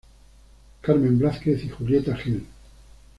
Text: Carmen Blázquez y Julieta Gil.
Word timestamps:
Carmen 0.81 1.15
Blázquez 1.19 1.61
y 1.63 1.69
Julieta 1.69 2.15
Gil. 2.17 2.43